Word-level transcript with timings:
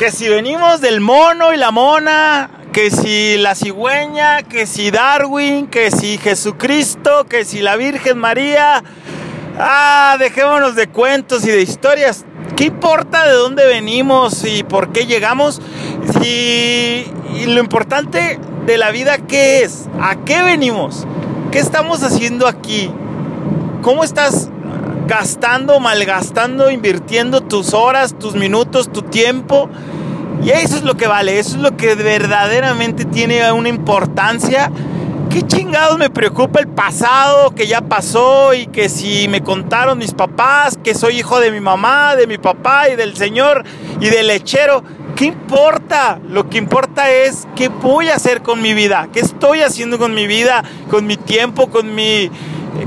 Que 0.00 0.10
si 0.10 0.30
venimos 0.30 0.80
del 0.80 1.02
mono 1.02 1.52
y 1.52 1.58
la 1.58 1.72
mona, 1.72 2.48
que 2.72 2.90
si 2.90 3.36
la 3.36 3.54
cigüeña, 3.54 4.42
que 4.44 4.64
si 4.64 4.90
Darwin, 4.90 5.66
que 5.66 5.90
si 5.90 6.16
Jesucristo, 6.16 7.26
que 7.26 7.44
si 7.44 7.60
la 7.60 7.76
Virgen 7.76 8.16
María. 8.16 8.82
Ah, 9.58 10.16
dejémonos 10.18 10.74
de 10.74 10.88
cuentos 10.88 11.44
y 11.44 11.50
de 11.50 11.60
historias. 11.60 12.24
¿Qué 12.56 12.64
importa 12.64 13.26
de 13.26 13.34
dónde 13.34 13.66
venimos 13.66 14.42
y 14.46 14.62
por 14.62 14.90
qué 14.90 15.04
llegamos? 15.04 15.60
Y, 16.24 17.04
lo 17.44 17.60
importante 17.60 18.40
de 18.64 18.78
la 18.78 18.92
vida, 18.92 19.18
¿qué 19.18 19.64
es? 19.64 19.90
¿A 20.00 20.16
qué 20.24 20.40
venimos? 20.40 21.06
¿Qué 21.52 21.58
estamos 21.58 22.02
haciendo 22.02 22.46
aquí? 22.46 22.90
¿Cómo 23.82 24.02
estás 24.02 24.48
gastando, 25.06 25.78
malgastando, 25.78 26.70
invirtiendo 26.70 27.42
tus 27.42 27.74
horas, 27.74 28.18
tus 28.18 28.34
minutos, 28.34 28.90
tu 28.90 29.02
tiempo? 29.02 29.68
Y 30.42 30.50
eso 30.50 30.76
es 30.76 30.82
lo 30.82 30.96
que 30.96 31.06
vale, 31.06 31.38
eso 31.38 31.56
es 31.56 31.62
lo 31.62 31.76
que 31.76 31.94
verdaderamente 31.94 33.04
tiene 33.04 33.52
una 33.52 33.68
importancia. 33.68 34.70
¿Qué 35.28 35.46
chingados 35.46 35.98
me 35.98 36.10
preocupa 36.10 36.60
el 36.60 36.66
pasado 36.66 37.54
que 37.54 37.66
ya 37.66 37.82
pasó 37.82 38.54
y 38.54 38.66
que 38.66 38.88
si 38.88 39.28
me 39.28 39.42
contaron 39.42 39.98
mis 39.98 40.12
papás 40.12 40.78
que 40.82 40.94
soy 40.94 41.18
hijo 41.18 41.38
de 41.38 41.52
mi 41.52 41.60
mamá, 41.60 42.16
de 42.16 42.26
mi 42.26 42.38
papá 42.38 42.88
y 42.88 42.96
del 42.96 43.16
Señor 43.16 43.64
y 44.00 44.08
del 44.08 44.28
lechero? 44.28 44.82
¿Qué 45.14 45.26
importa? 45.26 46.18
Lo 46.26 46.48
que 46.48 46.56
importa 46.56 47.10
es 47.10 47.46
qué 47.54 47.68
voy 47.68 48.08
a 48.08 48.16
hacer 48.16 48.40
con 48.40 48.62
mi 48.62 48.72
vida, 48.72 49.08
qué 49.12 49.20
estoy 49.20 49.60
haciendo 49.60 49.98
con 49.98 50.14
mi 50.14 50.26
vida, 50.26 50.64
con 50.90 51.06
mi 51.06 51.18
tiempo, 51.18 51.68
con 51.68 51.94
mi, 51.94 52.30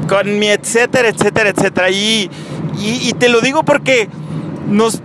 con 0.09 0.39
mi 0.39 0.47
etcétera, 0.47 1.09
etcétera, 1.09 1.49
etcétera. 1.49 1.91
Y, 1.91 2.31
y, 2.79 3.09
y 3.09 3.13
te 3.13 3.29
lo 3.29 3.41
digo 3.41 3.63
porque 3.63 4.09
nos 4.67 5.02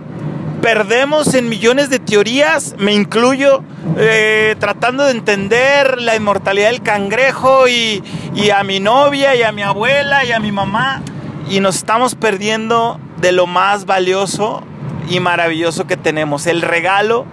perdemos 0.61 1.33
en 1.33 1.49
millones 1.49 1.89
de 1.89 1.99
teorías, 1.99 2.75
me 2.77 2.93
incluyo, 2.93 3.63
eh, 3.97 4.55
tratando 4.59 5.05
de 5.05 5.11
entender 5.11 6.01
la 6.01 6.15
inmortalidad 6.15 6.69
del 6.69 6.81
cangrejo 6.81 7.67
y, 7.67 8.03
y, 8.35 8.49
a 8.49 8.63
mi 8.63 8.79
novia 8.79 9.35
y 9.35 9.43
a 9.43 9.51
mi 9.51 9.63
abuela 9.63 10.25
y 10.25 10.31
a 10.31 10.39
mi 10.39 10.51
mamá. 10.51 11.01
Y 11.49 11.59
nos 11.59 11.77
estamos 11.77 12.15
perdiendo 12.15 12.99
de 13.17 13.31
lo 13.31 13.47
más 13.47 13.85
valioso 13.85 14.63
y 15.09 15.19
maravilloso 15.19 15.87
que 15.87 15.97
tenemos, 15.97 16.45
el 16.45 16.61
regalo 16.61 17.25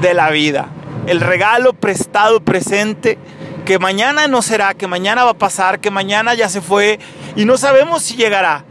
de 0.00 0.14
la 0.14 0.30
vida, 0.30 0.68
el 1.06 1.20
regalo 1.20 1.72
prestado 1.72 2.40
presente 2.40 3.18
que 3.64 3.78
mañana 3.78 4.28
no 4.28 4.40
será, 4.40 4.74
que 4.74 4.86
mañana 4.86 5.24
va 5.24 5.32
a 5.32 5.38
pasar, 5.38 5.80
que 5.80 5.90
mañana 5.90 6.34
ya 6.34 6.48
se 6.48 6.60
fue 6.60 6.98
y 7.36 7.44
no 7.44 7.58
sabemos 7.58 8.02
si 8.02 8.16
llegará 8.16 8.64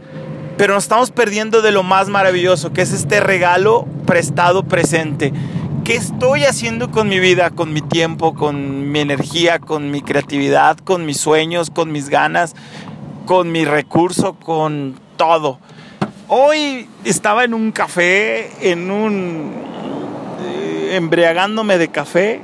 pero 0.58 0.74
nos 0.74 0.84
estamos 0.84 1.12
perdiendo 1.12 1.62
de 1.62 1.70
lo 1.70 1.84
más 1.84 2.08
maravilloso, 2.08 2.72
que 2.72 2.82
es 2.82 2.92
este 2.92 3.20
regalo 3.20 3.86
prestado 4.06 4.64
presente. 4.64 5.32
¿Qué 5.84 5.94
estoy 5.94 6.44
haciendo 6.44 6.90
con 6.90 7.08
mi 7.08 7.20
vida, 7.20 7.50
con 7.50 7.72
mi 7.72 7.80
tiempo, 7.80 8.34
con 8.34 8.90
mi 8.90 8.98
energía, 8.98 9.60
con 9.60 9.92
mi 9.92 10.02
creatividad, 10.02 10.76
con 10.76 11.06
mis 11.06 11.18
sueños, 11.18 11.70
con 11.70 11.92
mis 11.92 12.08
ganas, 12.08 12.56
con 13.24 13.52
mi 13.52 13.64
recurso, 13.64 14.34
con 14.34 14.98
todo? 15.16 15.60
Hoy 16.26 16.88
estaba 17.04 17.44
en 17.44 17.54
un 17.54 17.70
café, 17.70 18.50
en 18.72 18.90
un... 18.90 19.52
Eh, 20.44 20.96
embriagándome 20.96 21.78
de 21.78 21.88
café, 21.88 22.40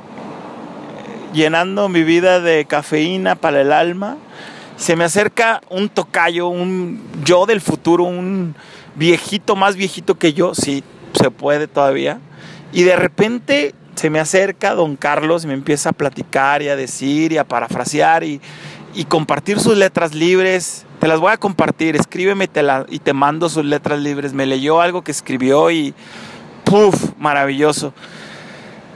llenando 1.32 1.88
mi 1.88 2.04
vida 2.04 2.38
de 2.38 2.64
cafeína 2.64 3.34
para 3.34 3.60
el 3.60 3.72
alma 3.72 4.18
se 4.77 4.97
me 4.97 5.05
acerca 5.05 5.61
un 5.70 5.89
tocayo, 5.89 6.48
un 6.48 7.00
yo 7.25 7.47
del 7.47 7.61
futuro, 7.61 8.05
un 8.05 8.55
viejito 8.94 9.56
más 9.56 9.77
viejito 9.77 10.16
que 10.16 10.33
yo, 10.33 10.55
sí, 10.55 10.83
se 11.14 11.31
puede 11.31 11.69
todavía. 11.69 12.19
Y 12.72 12.83
de 12.83 12.97
repente 12.97 13.75
se 13.94 14.11
me 14.11 14.19
acerca 14.19 14.75
don 14.75 14.97
Carlos 14.97 15.44
y 15.44 15.47
me 15.47 15.55
empieza 15.55 15.91
a 15.91 15.92
platicar 15.92 16.62
y 16.62 16.69
a 16.69 16.77
decir 16.77 17.33
y 17.33 17.39
a 17.39 17.44
parafrasear 17.44 18.25
y, 18.25 18.41
y 18.94 19.05
compartir 19.05 19.61
sus 19.61 19.77
letras 19.77 20.14
libres. 20.14 20.84
Te 20.98 21.06
las 21.06 21.21
voy 21.21 21.32
a 21.32 21.37
compartir, 21.37 21.97
escríbeme 21.97 22.48
y 22.88 22.98
te 22.98 23.12
mando 23.12 23.48
sus 23.48 23.65
letras 23.65 24.00
libres. 24.00 24.32
Me 24.32 24.47
leyó 24.47 24.81
algo 24.81 25.03
que 25.03 25.12
escribió 25.12 25.71
y 25.71 25.94
¡puf! 26.65 27.12
Maravilloso. 27.19 27.93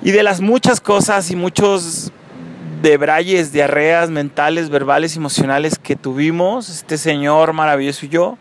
Y 0.02 0.10
de 0.10 0.22
las 0.22 0.40
muchas 0.40 0.80
cosas 0.80 1.30
y 1.30 1.36
muchos 1.36 2.12
de 2.82 2.96
brayes, 2.96 3.52
diarreas 3.52 4.10
mentales, 4.10 4.70
verbales, 4.70 5.16
emocionales 5.16 5.78
que 5.78 5.96
tuvimos, 5.96 6.68
este 6.68 6.98
señor 6.98 7.52
maravilloso 7.52 8.06
y 8.06 8.08
yo, 8.08 8.38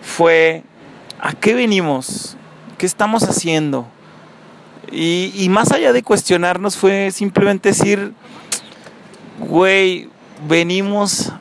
fue, 0.00 0.62
¿a 1.20 1.32
qué 1.32 1.54
venimos? 1.54 2.36
¿Qué 2.76 2.86
estamos 2.86 3.24
haciendo? 3.24 3.88
Y, 4.92 5.32
y 5.34 5.48
más 5.48 5.72
allá 5.72 5.92
de 5.92 6.02
cuestionarnos 6.02 6.76
fue 6.76 7.10
simplemente 7.10 7.70
decir, 7.70 8.12
güey, 9.40 10.08
venimos 10.46 11.32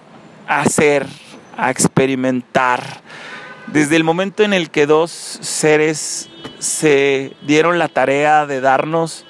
a 0.48 0.62
hacer, 0.62 1.06
a 1.56 1.70
experimentar. 1.70 3.02
Desde 3.68 3.96
el 3.96 4.04
momento 4.04 4.44
en 4.44 4.54
el 4.54 4.70
que 4.70 4.86
dos 4.86 5.12
seres 5.12 6.30
se 6.58 7.34
dieron 7.46 7.78
la 7.78 7.90
tarea 7.90 8.46
de 8.46 8.62
darnos 8.62 9.26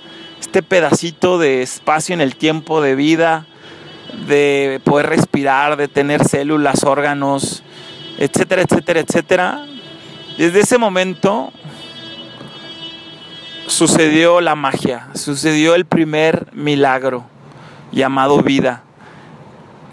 este 0.47 0.63
pedacito 0.63 1.37
de 1.39 1.61
espacio 1.61 2.13
en 2.13 2.21
el 2.21 2.37
tiempo 2.37 2.81
de 2.81 2.95
vida, 2.95 3.45
de 4.29 4.79
poder 4.85 5.07
respirar, 5.07 5.75
de 5.75 5.89
tener 5.89 6.23
células, 6.23 6.85
órganos, 6.85 7.63
etcétera, 8.17 8.61
etcétera, 8.61 9.01
etcétera. 9.01 9.65
Desde 10.37 10.61
ese 10.61 10.77
momento 10.77 11.51
sucedió 13.67 14.39
la 14.39 14.55
magia, 14.55 15.09
sucedió 15.15 15.75
el 15.75 15.83
primer 15.83 16.47
milagro 16.53 17.25
llamado 17.91 18.41
vida. 18.41 18.83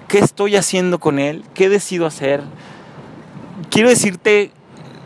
¿Qué 0.06 0.20
estoy 0.20 0.54
haciendo 0.54 1.00
con 1.00 1.18
él? 1.18 1.44
¿Qué 1.52 1.68
decido 1.68 2.06
hacer? 2.06 2.44
Quiero 3.70 3.88
decirte, 3.88 4.52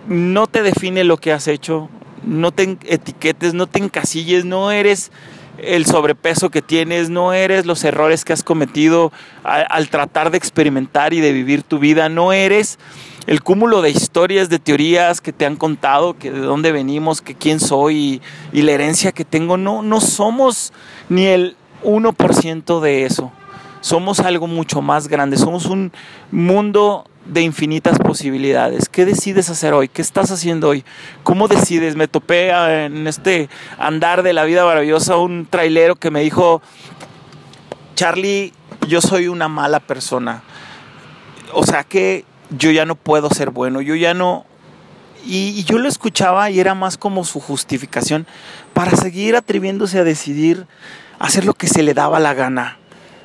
no 0.09 0.47
te 0.47 0.63
define 0.63 1.05
lo 1.05 1.17
que 1.17 1.33
has 1.33 1.49
hecho, 1.49 1.89
no 2.23 2.53
te 2.53 2.77
etiquetes, 2.85 3.55
no 3.55 3.67
te 3.67 3.79
encasilles, 3.79 4.45
no 4.45 4.71
eres 4.71 5.11
el 5.59 5.87
sobrepeso 5.87 6.51
que 6.51 6.63
tienes, 6.63 7.11
no 7.11 7.33
eres 7.33 7.67
los 7.67 7.85
errores 7.85 8.25
que 8.25 8.33
has 8.33 8.43
cometido 8.43 9.13
al, 9.43 9.89
tratar 9.89 10.31
de 10.31 10.39
experimentar 10.39 11.13
y 11.13 11.21
de 11.21 11.33
vivir 11.33 11.63
tu 11.63 11.79
vida, 11.79 12.09
no 12.09 12.33
eres 12.33 12.79
el 13.27 13.43
cúmulo 13.43 13.83
de 13.83 13.91
historias, 13.91 14.49
de 14.49 14.59
teorías 14.59 15.21
que 15.21 15.33
te 15.33 15.45
han 15.45 15.57
contado, 15.57 16.17
que 16.17 16.31
de 16.31 16.41
dónde 16.41 16.73
venimos, 16.73 17.21
que 17.21 17.35
quién 17.35 17.61
soy 17.61 17.97
y, 18.53 18.59
y 18.59 18.63
la 18.63 18.73
herencia 18.73 19.13
que 19.13 19.25
tengo, 19.25 19.57
no, 19.57 19.83
no 19.83 20.01
somos 20.01 20.73
ni 21.09 21.27
el 21.27 21.57
1% 21.85 22.81
de 22.81 23.05
eso, 23.05 23.31
somos 23.81 24.21
algo 24.21 24.47
mucho 24.47 24.81
más 24.81 25.09
grande, 25.09 25.37
somos 25.37 25.67
un 25.67 25.93
mundo 26.31 27.05
de 27.29 27.43
infinitas 27.43 27.99
posibilidades. 27.99 28.89
¿Qué 28.89 29.05
decides 29.05 29.51
hacer 29.51 29.75
hoy? 29.75 29.89
¿Qué 29.89 30.03
estás 30.03 30.31
haciendo 30.31 30.69
hoy? 30.69 30.85
¿Cómo 31.23 31.47
decides? 31.47 31.95
Me 31.95 32.09
topé 32.09 32.51
en 32.51 33.07
este 33.07 33.49
andar 33.79 34.23
de 34.23 34.33
la 34.33 34.45
vida 34.45 34.65
maravillosa 34.65 35.17
un 35.17 35.47
trailero 35.47 35.97
que 35.97 36.11
me 36.11 36.21
dijo, 36.21 36.63
Charlie, 37.95 38.53
yo 38.89 39.01
soy 39.01 39.29
una 39.29 39.49
mala 39.49 39.81
persona. 39.81 40.43
O 41.53 41.65
sea 41.65 41.85
que 41.85 42.25
yo 42.51 42.71
ya 42.71 42.87
no 42.87 42.97
puedo 42.97 43.31
ser 43.31 43.51
bueno, 43.51 43.81
yo 43.81 43.95
ya 43.95 44.15
no... 44.15 44.47
Y, 45.27 45.49
y 45.59 45.65
yo 45.65 45.79
lo 45.79 45.89
escuchaba 45.89 46.49
y 46.49 46.61
era 46.61 46.75
más 46.75 46.97
como 46.97 47.25
su 47.25 47.41
justificación 47.41 48.27
para 48.73 48.97
seguir 48.97 49.37
atreviéndose 49.37 49.99
a 49.99 50.05
decidir 50.05 50.67
hacer 51.19 51.45
lo 51.45 51.55
que 51.55 51.67
se 51.67 51.83
le 51.83 51.93
daba 51.93 52.21
la 52.21 52.35
gana, 52.35 52.79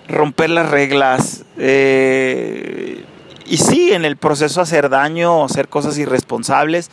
romper 0.08 0.50
las 0.50 0.70
reglas. 0.70 1.46
Eh, 1.58 2.83
y 3.46 3.58
sí, 3.58 3.94
en 3.94 4.06
el 4.06 4.18
proceso 4.18 4.62
hacer 4.62 4.90
daño 4.90 5.44
hacer 5.44 5.68
cosas 5.68 5.98
irresponsables, 5.98 6.90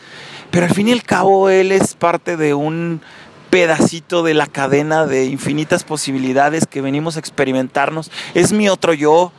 pero 0.51 0.67
al 0.67 0.75
fin 0.75 0.89
y 0.89 0.93
al 0.93 1.03
cabo 1.03 1.49
él 1.49 1.73
es 1.73 1.95
parte 1.95 2.37
de 2.37 2.55
un 2.55 3.01
pedacito 3.51 4.23
de 4.23 4.35
la 4.35 4.47
cadena 4.47 5.07
de 5.07 5.27
infinitas 5.27 5.85
posibilidades 5.85 6.67
que 6.67 6.81
venimos 6.81 7.17
a 7.17 7.21
experimentarnos. 7.21 8.11
Es 8.35 8.53
mi 8.53 8.69
otro 8.69 8.93
yo. 8.93 9.33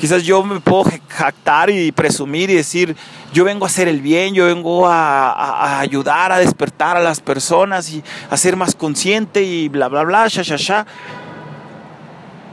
Quizás 0.00 0.24
yo 0.24 0.42
me 0.42 0.60
puedo 0.60 0.84
jactar 1.08 1.70
y 1.70 1.90
presumir 1.90 2.50
y 2.50 2.54
decir, 2.54 2.94
yo 3.32 3.44
vengo 3.44 3.64
a 3.64 3.68
hacer 3.68 3.88
el 3.88 4.02
bien, 4.02 4.34
yo 4.34 4.44
vengo 4.44 4.86
a 4.86 5.80
ayudar, 5.80 6.32
a 6.32 6.38
despertar 6.38 6.98
a 6.98 7.00
las 7.00 7.20
personas 7.20 7.90
y 7.90 8.04
a 8.28 8.36
ser 8.36 8.56
más 8.56 8.74
consciente 8.74 9.42
y 9.42 9.70
bla, 9.70 9.88
bla, 9.88 10.04
bla, 10.04 10.28
sha, 10.28 10.42
sha, 10.42 10.56
sha. 10.56 10.86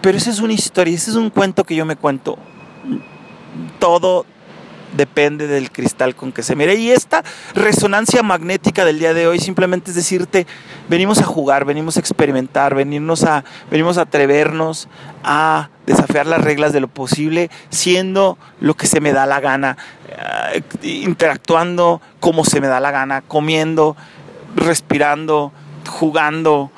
Pero 0.02 0.18
esa 0.18 0.30
es 0.30 0.40
una 0.40 0.54
historia, 0.54 0.96
ese 0.96 1.12
es 1.12 1.18
un 1.18 1.30
cuento 1.30 1.66
que 1.66 1.76
yo 1.76 1.86
me 1.86 1.98
cuento 1.98 2.38
todo 3.84 4.26
depende 4.96 5.46
del 5.46 5.74
cristal 5.74 6.16
con 6.16 6.32
que 6.32 6.42
se 6.42 6.56
mire. 6.56 6.76
Y 6.76 6.92
esta 6.92 7.22
resonancia 7.54 8.24
magnética 8.24 8.86
del 8.86 8.98
día 8.98 9.14
de 9.14 9.28
hoy 9.28 9.40
simplemente 9.40 9.92
es 9.92 9.98
decirte, 9.98 10.48
venimos 10.88 11.20
a 11.20 11.26
jugar, 11.26 11.66
venimos 11.66 11.98
a 11.98 12.00
experimentar, 12.00 12.76
venimos 12.76 13.26
a, 13.26 13.44
venimos 13.70 13.98
a 13.98 14.04
atrevernos 14.04 14.88
a 15.22 15.68
desafiar 15.86 16.28
las 16.28 16.42
reglas 16.42 16.72
de 16.72 16.80
lo 16.80 16.88
posible, 16.88 17.50
siendo 17.72 18.38
lo 18.62 18.76
que 18.76 18.88
se 18.88 19.02
me 19.02 19.12
da 19.12 19.26
la 19.26 19.42
gana, 19.42 19.76
uh, 20.08 20.86
interactuando 20.86 22.02
como 22.22 22.46
se 22.46 22.62
me 22.62 22.68
da 22.68 22.80
la 22.80 22.92
gana, 22.92 23.22
comiendo, 23.22 23.98
respirando, 24.56 25.52
jugando 25.90 26.72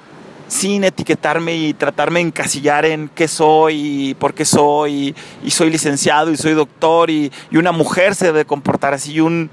sin 0.47 0.83
etiquetarme 0.83 1.55
y 1.55 1.73
tratarme 1.73 2.19
de 2.19 2.27
encasillar 2.27 2.85
en 2.85 3.09
qué 3.09 3.27
soy 3.27 4.09
y 4.09 4.13
por 4.13 4.33
qué 4.33 4.45
soy 4.45 5.15
y, 5.43 5.51
soy 5.51 5.69
licenciado 5.69 6.31
y 6.31 6.37
soy 6.37 6.53
doctor 6.53 7.09
y, 7.09 7.31
una 7.51 7.71
mujer 7.71 8.15
se 8.15 8.27
debe 8.27 8.45
comportar 8.45 8.93
así 8.93 9.13
y 9.13 9.19
un 9.21 9.49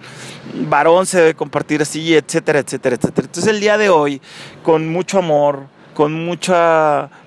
varón 0.69 1.06
se 1.06 1.19
debe 1.19 1.35
compartir 1.35 1.83
así, 1.83 2.15
etcétera, 2.15 2.59
etcétera, 2.59 2.97
etcétera. 2.97 3.27
Entonces 3.27 3.53
el 3.53 3.61
día 3.61 3.79
de 3.79 3.89
hoy, 3.89 4.21
con 4.62 4.89
mucho 4.89 5.19
amor, 5.19 5.67
con 5.94 6.12
mucho 6.12 6.53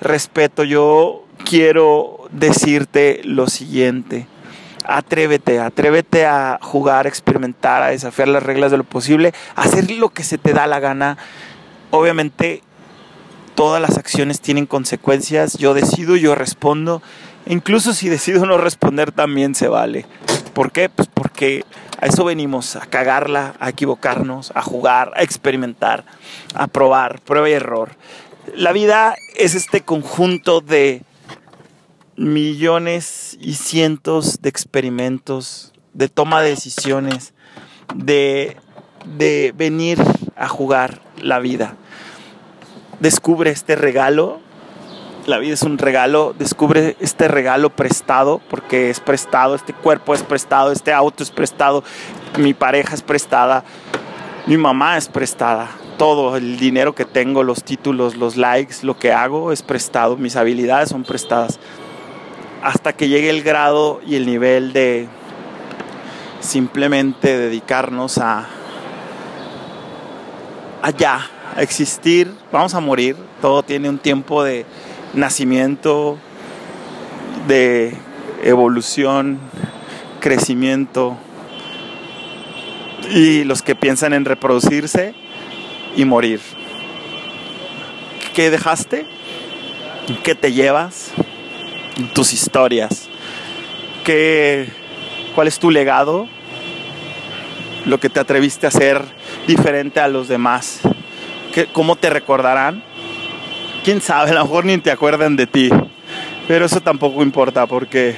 respeto, 0.02 0.64
yo 0.64 1.24
quiero 1.44 2.28
decirte 2.32 3.22
lo 3.24 3.48
siguiente. 3.48 4.28
Atrévete, 4.88 5.60
atrévete 5.60 6.26
a 6.26 6.60
jugar, 6.62 7.06
a 7.06 7.10
experimentar, 7.10 7.82
a 7.82 7.88
desafiar 7.88 8.28
las 8.28 8.44
reglas 8.44 8.70
de 8.70 8.78
lo 8.78 8.84
posible, 8.84 9.34
hacer 9.56 9.90
lo 9.92 10.10
que 10.10 10.24
se 10.24 10.38
te 10.38 10.54
da 10.54 10.68
la 10.68 10.80
gana. 10.80 11.18
Obviamente 11.90 12.62
todas 13.56 13.82
las 13.82 13.98
acciones 13.98 14.42
tienen 14.42 14.66
consecuencias, 14.66 15.58
yo 15.58 15.74
decido, 15.74 16.18
yo 16.18 16.36
respondo, 16.36 17.02
incluso 17.48 17.94
si 17.94 18.10
decido 18.16 18.46
no 18.46 18.58
responder 18.58 19.12
también 19.12 19.56
se 19.56 19.68
vale. 19.68 20.06
¿Por 20.54 20.72
qué? 20.72 20.90
Pues 20.90 21.10
porque 21.14 21.66
a 22.00 22.06
eso 22.06 22.26
venimos, 22.26 22.76
a 22.76 22.86
cagarla, 22.86 23.56
a 23.60 23.70
equivocarnos, 23.70 24.52
a 24.56 24.62
jugar, 24.62 25.12
a 25.16 25.24
experimentar, 25.24 26.06
a 26.54 26.68
probar, 26.68 27.22
prueba 27.22 27.50
y 27.50 27.54
error. 27.54 27.96
La 28.54 28.74
vida 28.74 29.16
es 29.36 29.56
este 29.56 29.82
conjunto 29.82 30.62
de 30.62 31.02
millones 32.16 33.38
y 33.42 33.56
cientos 33.56 34.42
de 34.42 34.50
experimentos, 34.50 35.74
de 35.94 36.08
toma 36.08 36.42
de 36.42 36.50
decisiones, 36.50 37.34
de, 37.94 38.58
de 39.18 39.54
venir 39.56 40.02
a 40.38 40.48
jugar 40.48 41.02
la 41.22 41.40
vida 41.40 41.76
descubre 43.00 43.52
este 43.52 43.76
regalo. 43.76 44.40
La 45.26 45.40
vida 45.40 45.56
es 45.56 45.64
un 45.64 45.80
regalo, 45.80 46.36
descubre 46.38 46.96
este 47.00 47.28
regalo 47.28 47.72
prestado, 47.72 48.42
porque 48.50 48.92
es 48.92 49.00
prestado, 49.00 49.56
este 49.56 49.74
cuerpo 49.74 50.14
es 50.14 50.22
prestado, 50.22 50.72
este 50.72 50.94
auto 50.94 51.24
es 51.24 51.32
prestado, 51.32 51.84
mi 52.38 52.54
pareja 52.54 52.94
es 52.94 53.02
prestada, 53.02 53.64
mi 54.46 54.56
mamá 54.58 54.98
es 54.98 55.08
prestada, 55.08 55.70
todo, 55.98 56.38
el 56.38 56.58
dinero 56.58 56.94
que 56.94 57.06
tengo, 57.06 57.42
los 57.42 57.64
títulos, 57.64 58.16
los 58.16 58.38
likes, 58.38 58.76
lo 58.84 59.00
que 59.00 59.14
hago 59.14 59.52
es 59.52 59.64
prestado, 59.64 60.16
mis 60.16 60.36
habilidades 60.36 60.90
son 60.90 61.04
prestadas. 61.04 61.60
Hasta 62.62 62.94
que 62.94 63.08
llegue 63.08 63.32
el 63.32 63.42
grado 63.42 64.02
y 64.06 64.16
el 64.16 64.28
nivel 64.28 64.74
de 64.74 65.08
simplemente 66.40 67.36
dedicarnos 67.36 68.20
a 68.20 68.48
allá, 70.84 71.32
existir, 71.58 72.32
vamos 72.52 72.74
a 72.74 72.80
morir, 72.80 73.16
todo 73.42 73.64
tiene 73.64 73.90
un 73.90 73.98
tiempo 73.98 74.44
de 74.44 74.66
nacimiento, 75.14 76.18
de 77.48 77.98
evolución, 78.44 79.40
crecimiento, 80.20 81.18
y 83.12 83.44
los 83.44 83.62
que 83.62 83.76
piensan 83.76 84.14
en 84.14 84.26
reproducirse 84.26 85.14
y 85.96 86.06
morir. 86.06 86.42
¿Qué 88.34 88.50
dejaste? 88.50 89.06
¿Qué 90.24 90.36
te 90.36 90.52
llevas? 90.54 91.12
Tus 92.14 92.34
historias. 92.34 93.08
¿Qué, 94.04 94.68
¿Cuál 95.34 95.48
es 95.48 95.60
tu 95.60 95.72
legado? 95.72 96.28
Lo 97.86 98.00
que 98.00 98.10
te 98.10 98.20
atreviste 98.20 98.66
a 98.66 98.70
hacer 98.70 99.02
diferente 99.48 100.00
a 100.00 100.08
los 100.08 100.28
demás. 100.28 100.82
¿Cómo 101.74 101.96
te 101.96 102.10
recordarán? 102.10 102.84
Quién 103.84 104.02
sabe, 104.02 104.32
a 104.32 104.34
lo 104.34 104.44
mejor 104.44 104.66
ni 104.66 104.78
te 104.78 104.92
acuerdan 104.92 105.36
de 105.36 105.48
ti. 105.48 105.70
Pero 106.48 106.66
eso 106.66 106.82
tampoco 106.82 107.24
importa 107.24 107.66
porque 107.66 108.18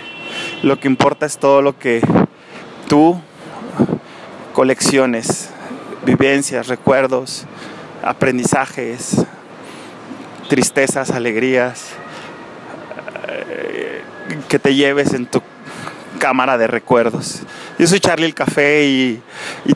lo 0.63 0.79
que 0.79 0.87
importa 0.87 1.25
es 1.25 1.37
todo 1.37 1.61
lo 1.61 1.77
que 1.77 2.01
tú 2.87 3.21
colecciones, 4.53 5.49
vivencias, 6.03 6.67
recuerdos, 6.67 7.45
aprendizajes, 8.03 9.25
tristezas, 10.49 11.11
alegrías, 11.11 11.89
eh, 13.27 14.01
que 14.49 14.57
te 14.57 14.73
lleves 14.73 15.13
en 15.13 15.27
tu 15.27 15.43
cámara 16.17 16.57
de 16.57 16.65
recuerdos. 16.65 17.41
Yo 17.77 17.85
soy 17.85 17.99
Charlie 17.99 18.25
el 18.25 18.33
Café 18.33 18.85
y, 18.85 19.21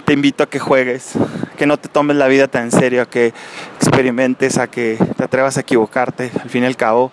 te 0.04 0.13
invito 0.13 0.44
a 0.44 0.50
que 0.50 0.58
juegues, 0.58 1.13
que 1.62 1.68
no 1.68 1.78
te 1.78 1.90
tomes 1.90 2.18
la 2.18 2.25
vida 2.25 2.48
tan 2.48 2.63
en 2.63 2.72
serio, 2.72 3.04
a 3.04 3.06
que 3.06 3.36
experimentes, 3.80 4.58
a 4.58 4.66
que 4.66 4.98
te 5.16 5.24
atrevas 5.24 5.58
a 5.58 5.60
equivocarte. 5.60 6.31
Al 6.42 6.50
fin 6.50 6.63
y 6.63 6.66
al 6.66 6.75
cabo, 6.75 7.12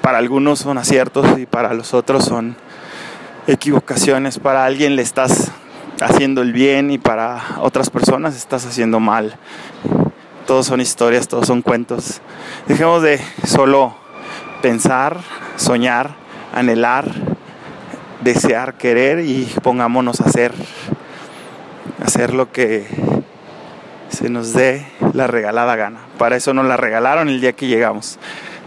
para 0.00 0.18
algunos 0.18 0.60
son 0.60 0.78
aciertos 0.78 1.36
y 1.36 1.44
para 1.44 1.74
los 1.74 1.92
otros 1.92 2.24
son 2.24 2.54
equivocaciones. 3.48 4.38
Para 4.38 4.64
alguien 4.64 4.94
le 4.94 5.02
estás 5.02 5.50
haciendo 6.00 6.40
el 6.40 6.52
bien 6.52 6.92
y 6.92 6.98
para 6.98 7.42
otras 7.58 7.90
personas 7.90 8.36
estás 8.36 8.64
haciendo 8.64 9.00
mal. 9.00 9.34
Todos 10.46 10.66
son 10.66 10.80
historias, 10.80 11.26
todos 11.26 11.48
son 11.48 11.60
cuentos. 11.60 12.20
Dejemos 12.68 13.02
de 13.02 13.20
solo 13.44 13.96
pensar, 14.62 15.16
soñar, 15.56 16.10
anhelar 16.54 17.06
desear, 18.20 18.74
querer 18.74 19.18
y 19.20 19.52
pongámonos 19.62 20.20
a 20.20 20.26
hacer, 20.26 20.52
hacer 22.04 22.34
lo 22.34 22.52
que 22.52 22.86
se 24.20 24.28
nos 24.28 24.52
dé 24.52 24.86
la 25.14 25.26
regalada 25.26 25.76
gana. 25.76 26.00
Para 26.18 26.36
eso 26.36 26.52
nos 26.52 26.66
la 26.66 26.76
regalaron 26.76 27.30
el 27.30 27.40
día 27.40 27.54
que 27.54 27.66
llegamos. 27.66 28.18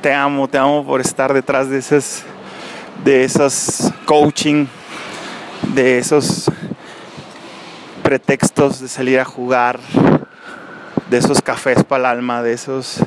Te 0.02 0.12
amo, 0.12 0.48
te 0.48 0.58
amo 0.58 0.84
por 0.84 1.00
estar 1.00 1.32
detrás 1.32 1.70
de 1.70 1.78
esos, 1.78 2.24
de 3.04 3.24
esos 3.24 3.92
coaching, 4.06 4.66
de 5.76 6.00
esos 6.00 6.50
pretextos 8.02 8.80
de 8.80 8.88
salir 8.88 9.20
a 9.20 9.26
jugar, 9.26 9.80
de 11.12 11.18
esos 11.18 11.40
cafés 11.40 11.84
para 11.84 12.00
el 12.00 12.06
alma, 12.18 12.42
de 12.42 12.54
esos 12.54 13.04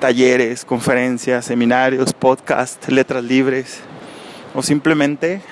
talleres, 0.00 0.64
conferencias, 0.64 1.44
seminarios, 1.44 2.14
podcasts, 2.14 2.88
letras 2.88 3.22
libres 3.22 3.80
o 4.54 4.62
simplemente 4.62 5.42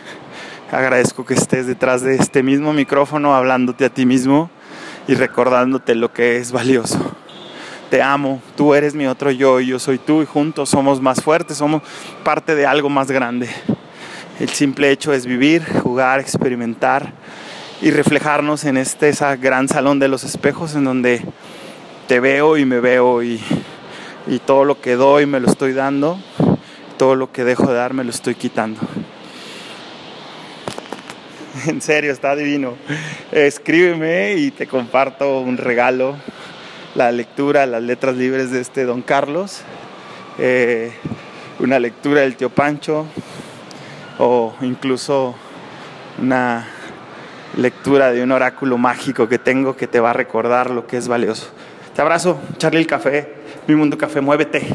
agradezco 0.73 1.27
que 1.27 1.35
estés 1.35 1.67
detrás 1.67 2.01
de 2.01 2.15
este 2.15 2.43
mismo 2.43 2.73
micrófono 2.73 3.35
hablándote 3.35 3.85
a 3.85 3.91
ti 3.91 4.07
mismo 4.07 4.49
y 5.07 5.15
recordándote 5.15 5.95
lo 5.95 6.13
que 6.13 6.39
es 6.39 6.53
valioso. 6.53 6.99
Te 7.91 8.03
amo, 8.03 8.43
tú 8.57 8.75
eres 8.75 8.95
mi 8.95 9.07
otro 9.07 9.31
yo 9.31 9.61
y 9.61 9.67
yo 9.67 9.79
soy 9.79 9.99
tú 9.99 10.23
y 10.23 10.27
juntos 10.27 10.71
somos 10.71 11.01
más 11.01 11.23
fuertes, 11.23 11.59
somos 11.59 11.83
parte 12.25 12.55
de 12.55 12.67
algo 12.67 12.89
más 12.89 13.11
grande. 13.11 13.49
El 14.41 14.49
simple 14.49 14.91
hecho 14.91 15.13
es 15.13 15.27
vivir, 15.27 15.63
jugar, 15.81 16.19
experimentar 16.19 17.13
y 17.81 17.91
reflejarnos 17.91 18.65
en 18.65 18.77
este 18.77 19.13
gran 19.41 19.69
salón 19.69 19.99
de 19.99 20.09
los 20.09 20.25
espejos 20.25 20.75
en 20.75 20.85
donde 20.85 21.23
te 22.09 22.19
veo 22.19 22.57
y 22.57 22.65
me 22.65 22.81
veo 22.81 23.23
y, 23.23 23.41
y 24.27 24.39
todo 24.41 24.65
lo 24.65 24.81
que 24.81 24.97
doy 24.97 25.27
me 25.27 25.39
lo 25.39 25.49
estoy 25.49 25.73
dando, 25.73 26.19
todo 26.97 27.15
lo 27.15 27.31
que 27.31 27.45
dejo 27.45 27.67
de 27.67 27.75
dar 27.75 27.95
me 27.95 28.05
lo 28.05 28.11
estoy 28.11 28.35
quitando. 28.35 28.81
en 31.67 31.81
serio, 31.81 32.13
está 32.13 32.35
divino. 32.37 32.75
Escríbeme 33.33 34.35
y 34.35 34.51
te 34.51 34.67
comparto 34.67 35.41
un 35.41 35.57
regalo, 35.57 36.17
la 36.95 37.13
lectura, 37.13 37.67
las 37.67 37.83
letras 37.83 38.17
libres 38.17 38.51
de 38.51 38.61
este 38.61 38.85
Don 38.85 39.03
Carlos, 39.03 39.63
eh, 40.39 40.93
una 41.61 41.79
lectura 41.79 42.23
del 42.23 42.37
tío 42.37 42.51
Pancho 42.51 43.07
o 44.19 44.55
incluso 44.61 45.35
una 46.21 46.69
lectura 47.57 48.13
de 48.13 48.23
un 48.23 48.33
oráculo 48.33 48.79
mágico 48.79 49.29
que 49.29 49.39
tengo 49.39 49.77
que 49.77 49.87
te 49.87 50.01
va 50.01 50.11
a 50.11 50.15
recordar 50.15 50.71
lo 50.71 50.87
que 50.87 50.97
es 50.97 51.09
valioso. 51.09 51.49
Te 51.95 52.03
abrazo, 52.03 52.41
Charlie 52.59 52.81
el 52.81 52.87
Café, 52.87 53.35
Mi 53.69 53.75
Mundo 53.75 53.97
Café, 53.97 54.21
muévete. 54.21 54.67